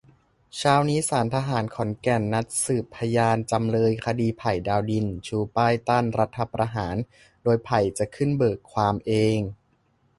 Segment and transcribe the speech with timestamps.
[0.57, 6.95] เช้านี้ศาลทหารขอนแก่นนัดสืบพยานจำเลย คดีไผ่ ดาวดิน ชูป้ายต้านรัฐประหาร
[7.43, 9.39] โดยไผ่จะขึ้นเบิกความเอง